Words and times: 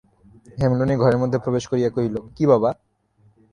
হেমনলিনী 0.57 0.95
ঘরের 0.97 1.17
মধ্যে 1.17 1.37
প্রবেশ 1.39 1.63
করিয়া 1.67 1.89
কহিল, 1.89 2.15
কী 2.35 2.43
বাবা? 2.45 2.69